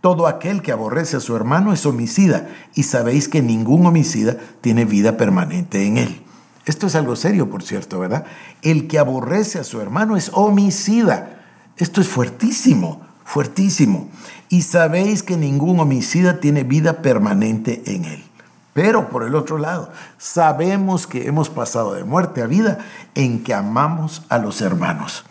Todo 0.00 0.26
aquel 0.26 0.62
que 0.62 0.72
aborrece 0.72 1.16
a 1.16 1.20
su 1.20 1.36
hermano 1.36 1.72
es 1.72 1.84
homicida 1.84 2.48
y 2.74 2.84
sabéis 2.84 3.28
que 3.28 3.42
ningún 3.42 3.84
homicida 3.84 4.36
tiene 4.60 4.86
vida 4.86 5.16
permanente 5.16 5.86
en 5.86 5.98
él. 5.98 6.22
Esto 6.64 6.86
es 6.86 6.94
algo 6.94 7.16
serio, 7.16 7.50
por 7.50 7.62
cierto, 7.62 7.98
¿verdad? 7.98 8.24
El 8.62 8.86
que 8.86 8.98
aborrece 8.98 9.58
a 9.58 9.64
su 9.64 9.80
hermano 9.80 10.16
es 10.16 10.30
homicida. 10.32 11.42
Esto 11.76 12.00
es 12.00 12.08
fuertísimo, 12.08 13.00
fuertísimo. 13.24 14.08
Y 14.48 14.62
sabéis 14.62 15.22
que 15.22 15.36
ningún 15.36 15.80
homicida 15.80 16.40
tiene 16.40 16.62
vida 16.64 17.02
permanente 17.02 17.82
en 17.86 18.04
él. 18.04 18.29
Pero 18.80 19.10
por 19.10 19.24
el 19.24 19.34
otro 19.34 19.58
lado, 19.58 19.92
sabemos 20.16 21.06
que 21.06 21.26
hemos 21.26 21.50
pasado 21.50 21.92
de 21.92 22.02
muerte 22.02 22.40
a 22.40 22.46
vida 22.46 22.78
en 23.14 23.44
que 23.44 23.52
amamos 23.52 24.22
a 24.30 24.38
los 24.38 24.62
hermanos. 24.62 25.26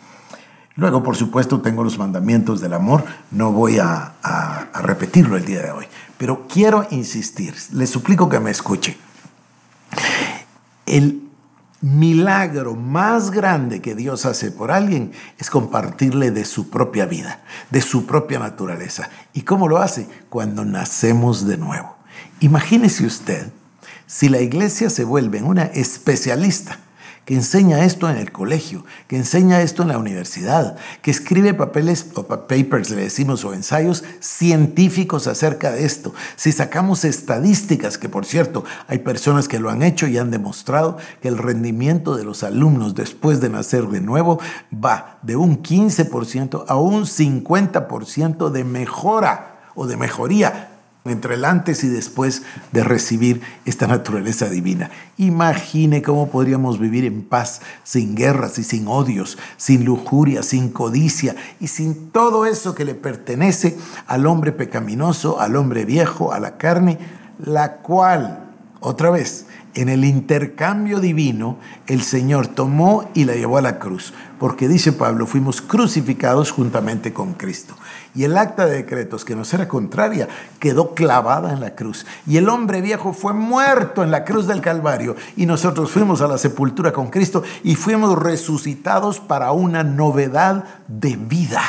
Luego, 0.76 1.02
por 1.02 1.16
supuesto, 1.16 1.60
tengo 1.60 1.82
los 1.82 1.98
mandamientos 1.98 2.60
del 2.60 2.74
amor, 2.74 3.02
no 3.32 3.50
voy 3.50 3.80
a, 3.80 4.12
repetirlo 4.74 5.36
el 5.36 5.46
día 5.46 5.62
de 5.62 5.72
hoy, 5.72 5.86
pero 6.16 6.46
quiero 6.46 6.86
insistir, 6.92 7.56
les 7.72 7.90
suplico 7.90 8.28
que 8.28 8.38
me 8.38 8.52
escuche. 8.52 8.96
El 10.86 11.28
milagro 11.80 12.76
más 12.76 13.32
grande 13.32 13.82
que 13.82 13.96
Dios 13.96 14.26
hace 14.26 14.52
por 14.52 14.70
alguien 14.70 15.10
es 15.38 15.50
compartirle 15.50 16.30
de 16.30 16.44
su 16.44 16.70
propia 16.70 17.04
vida, 17.04 17.40
de 17.70 17.80
su 17.80 18.06
propia 18.06 18.38
naturaleza. 18.38 19.10
¿Y 19.32 19.42
cómo 19.42 19.66
lo 19.66 19.78
hace? 19.78 20.08
Cuando 20.28 20.64
nacemos 20.64 21.48
de 21.48 21.56
nuevo. 21.56 21.99
Imagínese 22.40 23.06
usted 23.06 23.48
si 24.06 24.28
la 24.28 24.40
iglesia 24.40 24.90
se 24.90 25.04
vuelve 25.04 25.42
una 25.42 25.64
especialista 25.64 26.78
que 27.24 27.36
enseña 27.36 27.84
esto 27.84 28.10
en 28.10 28.16
el 28.16 28.32
colegio, 28.32 28.84
que 29.06 29.16
enseña 29.16 29.62
esto 29.62 29.82
en 29.82 29.88
la 29.88 29.98
universidad, 29.98 30.76
que 31.00 31.12
escribe 31.12 31.54
papeles 31.54 32.06
o 32.14 32.24
papers, 32.24 32.90
le 32.90 33.02
decimos, 33.02 33.44
o 33.44 33.54
ensayos 33.54 34.02
científicos 34.18 35.28
acerca 35.28 35.70
de 35.70 35.84
esto. 35.84 36.12
Si 36.34 36.50
sacamos 36.50 37.04
estadísticas, 37.04 37.98
que 37.98 38.08
por 38.08 38.26
cierto 38.26 38.64
hay 38.88 38.98
personas 38.98 39.46
que 39.46 39.60
lo 39.60 39.70
han 39.70 39.84
hecho 39.84 40.08
y 40.08 40.18
han 40.18 40.32
demostrado 40.32 40.96
que 41.22 41.28
el 41.28 41.38
rendimiento 41.38 42.16
de 42.16 42.24
los 42.24 42.42
alumnos 42.42 42.96
después 42.96 43.40
de 43.40 43.50
nacer 43.50 43.86
de 43.86 44.00
nuevo 44.00 44.40
va 44.72 45.20
de 45.22 45.36
un 45.36 45.62
15% 45.62 46.64
a 46.66 46.76
un 46.76 47.04
50% 47.04 48.50
de 48.50 48.64
mejora 48.64 49.60
o 49.76 49.86
de 49.86 49.96
mejoría 49.96 50.69
entre 51.04 51.34
el 51.34 51.44
antes 51.44 51.82
y 51.82 51.88
después 51.88 52.42
de 52.72 52.84
recibir 52.84 53.40
esta 53.64 53.86
naturaleza 53.86 54.48
divina. 54.48 54.90
Imagine 55.16 56.02
cómo 56.02 56.30
podríamos 56.30 56.78
vivir 56.78 57.04
en 57.04 57.22
paz, 57.22 57.62
sin 57.84 58.14
guerras 58.14 58.58
y 58.58 58.64
sin 58.64 58.86
odios, 58.86 59.38
sin 59.56 59.84
lujuria, 59.84 60.42
sin 60.42 60.68
codicia 60.70 61.36
y 61.58 61.68
sin 61.68 62.10
todo 62.10 62.44
eso 62.44 62.74
que 62.74 62.84
le 62.84 62.94
pertenece 62.94 63.78
al 64.06 64.26
hombre 64.26 64.52
pecaminoso, 64.52 65.40
al 65.40 65.56
hombre 65.56 65.84
viejo, 65.84 66.32
a 66.32 66.40
la 66.40 66.58
carne, 66.58 66.98
la 67.38 67.78
cual, 67.78 68.50
otra 68.80 69.10
vez, 69.10 69.46
en 69.74 69.88
el 69.88 70.04
intercambio 70.04 71.00
divino, 71.00 71.58
el 71.86 72.02
Señor 72.02 72.48
tomó 72.48 73.08
y 73.14 73.24
la 73.24 73.34
llevó 73.34 73.56
a 73.58 73.62
la 73.62 73.78
cruz, 73.78 74.12
porque 74.38 74.68
dice 74.68 74.92
Pablo, 74.92 75.26
fuimos 75.26 75.62
crucificados 75.62 76.50
juntamente 76.50 77.12
con 77.12 77.34
Cristo. 77.34 77.74
Y 78.14 78.24
el 78.24 78.36
acta 78.36 78.66
de 78.66 78.76
decretos 78.76 79.24
que 79.24 79.36
nos 79.36 79.52
era 79.54 79.68
contraria 79.68 80.28
quedó 80.58 80.94
clavada 80.94 81.52
en 81.52 81.60
la 81.60 81.74
cruz. 81.74 82.06
Y 82.26 82.36
el 82.36 82.48
hombre 82.48 82.80
viejo 82.80 83.12
fue 83.12 83.32
muerto 83.32 84.02
en 84.02 84.10
la 84.10 84.24
cruz 84.24 84.46
del 84.46 84.60
Calvario. 84.60 85.16
Y 85.36 85.46
nosotros 85.46 85.90
fuimos 85.90 86.20
a 86.20 86.28
la 86.28 86.38
sepultura 86.38 86.92
con 86.92 87.08
Cristo 87.08 87.42
y 87.62 87.76
fuimos 87.76 88.18
resucitados 88.18 89.20
para 89.20 89.52
una 89.52 89.84
novedad 89.84 90.64
de 90.88 91.16
vida 91.16 91.62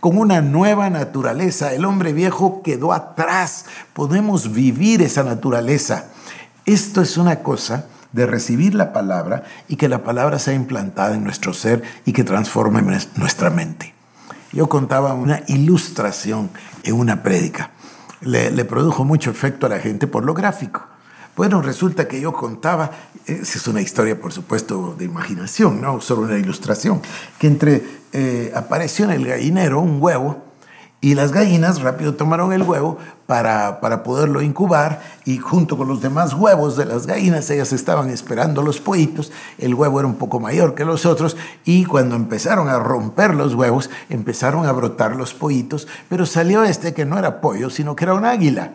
con 0.00 0.18
una 0.18 0.40
nueva 0.40 0.90
naturaleza. 0.90 1.72
El 1.74 1.84
hombre 1.84 2.12
viejo 2.12 2.62
quedó 2.62 2.92
atrás. 2.92 3.66
Podemos 3.92 4.52
vivir 4.52 5.00
esa 5.00 5.22
naturaleza. 5.22 6.06
Esto 6.66 7.02
es 7.02 7.16
una 7.16 7.40
cosa 7.40 7.86
de 8.10 8.26
recibir 8.26 8.74
la 8.74 8.92
palabra 8.92 9.44
y 9.68 9.76
que 9.76 9.88
la 9.88 10.02
palabra 10.02 10.38
sea 10.38 10.54
implantada 10.54 11.14
en 11.14 11.24
nuestro 11.24 11.54
ser 11.54 11.82
y 12.04 12.12
que 12.12 12.24
transforme 12.24 12.82
nuestra 13.16 13.50
mente. 13.50 13.94
Yo 14.52 14.68
contaba 14.68 15.14
una 15.14 15.42
ilustración 15.46 16.50
en 16.82 16.94
una 16.94 17.22
prédica. 17.22 17.70
Le, 18.20 18.64
produjo 18.64 19.04
mucho 19.04 19.30
efecto 19.30 19.66
a 19.66 19.68
la 19.68 19.80
gente 19.80 20.06
por 20.06 20.24
lo 20.24 20.34
gráfico. 20.34 20.82
Bueno, 21.34 21.62
resulta 21.62 22.06
que 22.06 22.20
yo 22.20 22.32
contaba, 22.32 22.90
es 23.26 23.66
una 23.66 23.80
historia 23.80 24.20
por 24.20 24.32
supuesto 24.32 24.94
de 24.98 25.06
imaginación, 25.06 25.80
no 25.80 26.00
solo 26.00 26.22
una 26.22 26.38
ilustración, 26.38 27.00
que 27.38 27.46
entre 27.46 27.82
eh, 28.12 28.52
apareció 28.54 29.06
en 29.06 29.12
el 29.12 29.26
gallinero 29.26 29.80
un 29.80 30.00
huevo 30.00 30.51
y 31.02 31.16
las 31.16 31.32
gallinas 31.32 31.82
rápido 31.82 32.14
tomaron 32.14 32.52
el 32.52 32.62
huevo 32.62 32.96
para, 33.26 33.80
para, 33.80 34.04
poderlo 34.04 34.40
incubar 34.40 35.02
y 35.24 35.38
junto 35.38 35.76
con 35.76 35.88
los 35.88 36.00
demás 36.00 36.32
huevos 36.32 36.76
de 36.76 36.84
las 36.86 37.08
gallinas 37.08 37.50
ellas 37.50 37.72
estaban 37.72 38.08
esperando 38.08 38.62
los 38.62 38.80
pollitos. 38.80 39.32
El 39.58 39.74
huevo 39.74 39.98
era 39.98 40.06
un 40.06 40.14
poco 40.14 40.38
mayor 40.38 40.76
que 40.76 40.84
los 40.84 41.04
otros 41.04 41.36
y 41.64 41.86
cuando 41.86 42.14
empezaron 42.14 42.68
a 42.68 42.78
romper 42.78 43.34
los 43.34 43.54
huevos 43.54 43.90
empezaron 44.10 44.64
a 44.64 44.70
brotar 44.70 45.16
los 45.16 45.34
pollitos, 45.34 45.88
pero 46.08 46.24
salió 46.24 46.62
este 46.62 46.94
que 46.94 47.04
no 47.04 47.18
era 47.18 47.40
pollo, 47.40 47.68
sino 47.68 47.96
que 47.96 48.04
era 48.04 48.14
un 48.14 48.24
águila. 48.24 48.74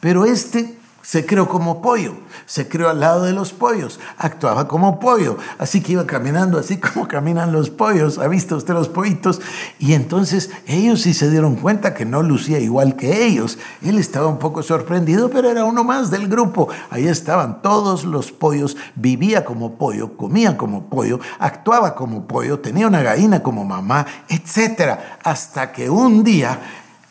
Pero 0.00 0.24
este 0.24 0.79
se 1.02 1.24
creó 1.24 1.48
como 1.48 1.80
pollo, 1.80 2.14
se 2.46 2.68
creó 2.68 2.88
al 2.88 3.00
lado 3.00 3.24
de 3.24 3.32
los 3.32 3.52
pollos, 3.52 3.98
actuaba 4.18 4.68
como 4.68 5.00
pollo, 5.00 5.38
así 5.58 5.80
que 5.80 5.92
iba 5.92 6.06
caminando 6.06 6.58
así 6.58 6.76
como 6.80 7.08
caminan 7.08 7.52
los 7.52 7.70
pollos, 7.70 8.18
¿ha 8.18 8.28
visto 8.28 8.56
usted 8.56 8.74
los 8.74 8.88
pollitos? 8.88 9.40
Y 9.78 9.94
entonces 9.94 10.50
ellos 10.66 11.02
sí 11.02 11.14
se 11.14 11.30
dieron 11.30 11.56
cuenta 11.56 11.94
que 11.94 12.04
no 12.04 12.22
lucía 12.22 12.58
igual 12.58 12.96
que 12.96 13.26
ellos. 13.26 13.58
Él 13.82 13.98
estaba 13.98 14.26
un 14.26 14.38
poco 14.38 14.62
sorprendido, 14.62 15.30
pero 15.30 15.50
era 15.50 15.64
uno 15.64 15.84
más 15.84 16.10
del 16.10 16.28
grupo. 16.28 16.68
Ahí 16.90 17.06
estaban 17.06 17.62
todos 17.62 18.04
los 18.04 18.32
pollos, 18.32 18.76
vivía 18.94 19.44
como 19.44 19.74
pollo, 19.74 20.16
comía 20.16 20.56
como 20.56 20.84
pollo, 20.84 21.18
actuaba 21.38 21.94
como 21.94 22.26
pollo, 22.26 22.60
tenía 22.60 22.86
una 22.86 23.02
gallina 23.02 23.42
como 23.42 23.64
mamá, 23.64 24.06
etc. 24.28 24.98
Hasta 25.22 25.72
que 25.72 25.88
un 25.90 26.24
día 26.24 26.60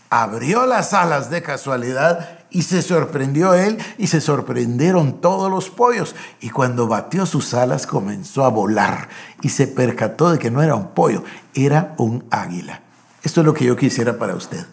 abrió 0.10 0.65
las 0.65 0.93
alas 0.93 1.29
de 1.29 1.41
casualidad 1.41 2.38
Y 2.51 2.63
se 2.63 2.82
sorprendió 2.82 3.53
él 3.53 3.77
y 3.98 4.08
se 4.08 4.22
sorprendieron 4.22 5.22
todos 5.22 5.51
los 5.51 5.70
pollos. 5.70 6.15
Y 6.41 6.50
cuando 6.50 6.88
batió 6.88 7.25
sus 7.25 7.53
alas 7.53 7.86
comenzó 7.86 8.44
a 8.44 8.50
volar 8.50 9.10
y 9.41 9.50
se 9.50 9.68
percató 9.68 10.32
de 10.32 10.39
que 10.39 10.50
no 10.50 10.63
era 10.63 10.75
un 10.75 10.89
pollo, 10.89 11.24
era 11.53 11.94
un 11.98 12.25
águila. 12.32 12.82
Esto 13.24 13.41
es 13.41 13.46
lo 13.46 13.53
que 13.53 13.65
yo 13.65 13.75
quisiera 13.75 14.18
para 14.18 14.36
usted. 14.36 14.65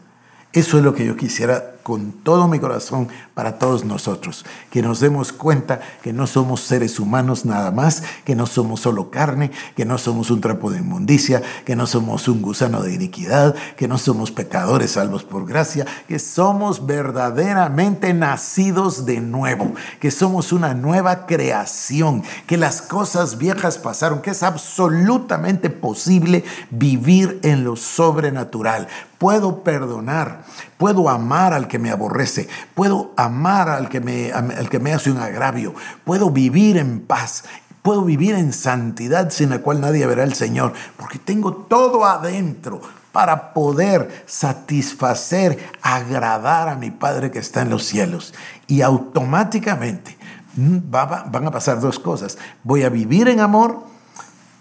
Eso 0.53 0.79
es 0.79 0.85
lo 0.85 0.95
que 0.95 1.05
yo 1.05 1.17
quisiera 1.17 1.76
con 1.87 2.11
todo 2.11 2.49
mi 2.49 2.59
corazón 2.59 3.07
para 3.33 3.61
todos 3.61 3.85
nosotros, 3.85 4.45
que 4.73 4.83
nos 4.83 4.99
demos 4.99 5.33
cuenta 5.33 5.79
que 6.03 6.13
no 6.13 6.27
somos 6.27 6.63
seres 6.63 6.99
humanos 6.99 7.45
nada 7.45 7.71
más, 7.71 8.03
que 8.25 8.35
no 8.35 8.47
somos 8.47 8.81
solo 8.81 9.09
carne, 9.13 9.53
que 9.77 9.85
no 9.85 9.97
somos 9.97 10.33
un 10.33 10.41
trapo 10.41 10.73
de 10.73 10.81
inmundicia, 10.81 11.43
que 11.65 11.77
no 11.77 11.87
somos 11.87 12.27
un 12.27 12.43
gusano 12.43 12.83
de 12.83 12.93
iniquidad, 12.93 13.55
que 13.77 13.87
no 13.87 13.99
somos 13.99 14.33
pecadores 14.33 14.91
salvos 14.91 15.23
por 15.23 15.47
gracia, 15.47 15.87
que 16.09 16.19
somos 16.19 16.87
verdaderamente 16.87 18.13
nacidos 18.15 19.07
de 19.07 19.21
nuevo, 19.21 19.73
que 20.01 20.11
somos 20.11 20.51
una 20.51 20.75
nueva 20.75 21.25
creación, 21.27 22.25
que 22.49 22.57
las 22.57 22.83
cosas 22.83 23.39
viejas 23.39 23.79
pasaron, 23.79 24.23
que 24.23 24.31
es 24.31 24.43
absolutamente 24.43 25.71
posible 25.71 26.43
vivir 26.69 27.39
en 27.45 27.63
lo 27.63 27.77
sobrenatural. 27.77 28.89
Puedo 29.19 29.63
perdonar, 29.63 30.45
puedo 30.77 31.09
amar 31.09 31.55
al 31.55 31.69
que 31.69 31.79
me 31.79 31.91
aborrece, 31.91 32.49
puedo 32.75 33.13
amar 33.17 33.69
al 33.71 33.89
que 33.89 34.01
me, 34.01 34.33
al 34.33 34.69
que 34.69 34.79
me 34.79 34.93
hace 34.93 35.11
un 35.11 35.19
agravio, 35.19 35.75
puedo 36.05 36.31
vivir 36.31 36.77
en 36.77 37.01
paz, 37.01 37.45
puedo 37.81 38.03
vivir 38.03 38.35
en 38.35 38.53
santidad 38.53 39.31
sin 39.31 39.49
la 39.51 39.61
cual 39.61 39.81
nadie 39.81 40.07
verá 40.07 40.23
al 40.23 40.35
Señor, 40.35 40.75
porque 40.99 41.19
tengo 41.19 41.55
todo 41.55 42.05
adentro 42.05 42.83
para 43.17 43.55
poder 43.55 44.25
satisfacer, 44.27 45.71
agradar 45.81 46.69
a 46.69 46.77
mi 46.77 46.91
Padre 46.91 47.31
que 47.31 47.39
está 47.39 47.63
en 47.63 47.71
los 47.71 47.87
cielos. 47.87 48.35
Y 48.67 48.83
automáticamente 48.83 50.19
mm, 50.57 50.91
van 50.91 51.47
a 51.47 51.51
pasar 51.51 51.81
dos 51.81 51.99
cosas. 51.99 52.37
Voy 52.63 52.83
a 52.83 52.91
vivir 52.91 53.29
en 53.29 53.41
amor, 53.41 53.85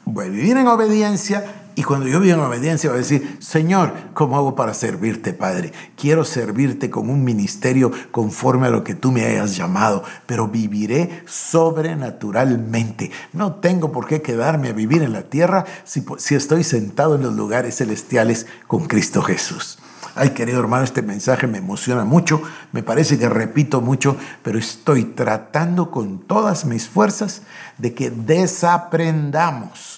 voy 0.06 0.28
a 0.28 0.30
vivir 0.30 0.56
en 0.56 0.68
obediencia 0.68 1.65
y 1.76 1.84
cuando 1.84 2.08
yo 2.08 2.22
vivo 2.22 2.36
en 2.36 2.40
obediencia 2.40 2.90
voy 2.90 3.00
a 3.00 3.02
decir, 3.02 3.38
Señor, 3.42 3.92
¿cómo 4.14 4.38
hago 4.38 4.56
para 4.56 4.74
servirte, 4.74 5.34
Padre? 5.34 5.74
Quiero 5.98 6.24
servirte 6.24 6.90
con 6.90 7.10
un 7.10 7.26
ministerio 7.26 7.92
conforme 8.12 8.68
a 8.68 8.70
lo 8.70 8.86
que 8.86 8.96
tú 8.96 9.12
me 9.12 9.26
hayas 9.26 9.58
llamado, 9.58 10.02
pero 10.26 10.48
viviré 10.48 11.24
sobrenaturalmente. 11.26 13.12
No 13.34 13.56
tengo 13.56 13.92
por 13.92 14.08
qué 14.08 14.22
quedarme 14.22 14.70
a 14.70 14.74
vivir 14.74 15.04
en 15.04 15.12
la 15.12 15.24
tierra 15.24 15.66
si, 15.84 16.06
si 16.18 16.36
estoy 16.36 16.64
sentado 16.64 17.16
en 17.16 17.24
los 17.24 17.34
lugares 17.34 17.76
celestiales 17.76 18.48
con 18.68 18.86
Cristo 18.86 19.22
Jesús. 19.22 19.78
Ay, 20.18 20.30
querido 20.30 20.62
hermano, 20.62 20.86
este 20.86 21.02
mensaje 21.02 21.46
me 21.46 21.58
emociona 21.58 22.06
mucho, 22.06 22.42
me 22.72 22.84
parece 22.84 23.20
que 23.20 23.28
repito 23.28 23.82
mucho, 23.82 24.16
pero 24.44 24.58
estoy 24.58 25.04
tratando 25.04 25.92
con 25.92 26.20
todas 26.20 26.64
mis 26.64 26.88
fuerzas 26.88 27.42
de 27.78 27.94
que 27.94 28.12
desaprendamos 28.12 29.95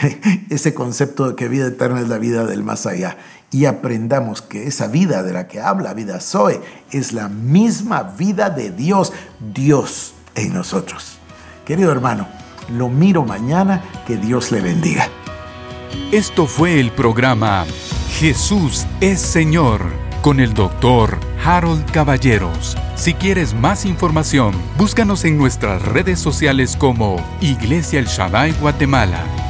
ese 0.50 0.74
concepto 0.74 1.28
de 1.28 1.36
que 1.36 1.48
vida 1.48 1.66
eterna 1.66 2.00
es 2.00 2.08
la 2.08 2.18
vida 2.18 2.44
del 2.44 2.62
más 2.62 2.86
allá 2.86 3.16
y 3.50 3.64
aprendamos 3.64 4.42
que 4.42 4.66
esa 4.66 4.88
vida 4.88 5.22
de 5.22 5.32
la 5.32 5.48
que 5.48 5.60
habla 5.60 5.94
vida 5.94 6.20
Zoe 6.20 6.60
es 6.90 7.12
la 7.12 7.28
misma 7.28 8.02
vida 8.02 8.50
de 8.50 8.70
Dios, 8.70 9.12
Dios 9.54 10.14
en 10.34 10.52
nosotros. 10.52 11.18
Querido 11.64 11.90
hermano, 11.90 12.28
lo 12.76 12.88
miro 12.88 13.24
mañana, 13.24 13.82
que 14.06 14.16
Dios 14.16 14.52
le 14.52 14.60
bendiga. 14.60 15.08
Esto 16.12 16.46
fue 16.46 16.78
el 16.80 16.90
programa 16.92 17.64
Jesús 18.18 18.86
es 19.00 19.20
Señor 19.20 19.80
con 20.22 20.40
el 20.40 20.52
doctor 20.52 21.18
Harold 21.44 21.90
Caballeros. 21.90 22.76
Si 22.96 23.14
quieres 23.14 23.54
más 23.54 23.84
información, 23.86 24.52
búscanos 24.76 25.24
en 25.24 25.38
nuestras 25.38 25.80
redes 25.82 26.18
sociales 26.18 26.76
como 26.76 27.16
Iglesia 27.40 28.00
El 28.00 28.06
Shaddai 28.06 28.52
Guatemala 28.60 29.47